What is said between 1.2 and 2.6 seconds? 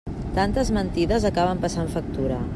acaben passant factura.